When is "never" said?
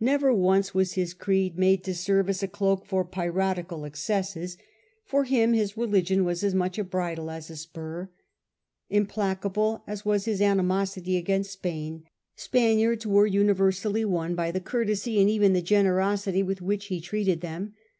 0.00-0.34